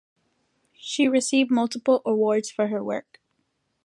She 0.79 1.07
received 1.07 1.51
multiple 1.51 2.01
awards 2.07 2.49
for 2.49 2.69
her 2.69 2.83
work. 2.83 3.19